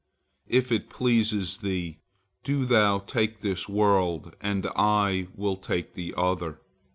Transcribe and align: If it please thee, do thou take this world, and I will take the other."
If 0.47 0.71
it 0.71 0.89
please 0.89 1.57
thee, 1.57 1.99
do 2.43 2.65
thou 2.65 2.97
take 2.97 3.41
this 3.41 3.69
world, 3.69 4.35
and 4.41 4.65
I 4.75 5.27
will 5.35 5.57
take 5.57 5.93
the 5.93 6.15
other." 6.17 6.59